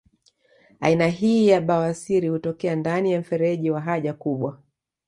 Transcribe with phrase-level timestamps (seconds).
[0.79, 4.59] Aina hii ya bawasiri hutokea ndani ya mfereji wa haja kubwa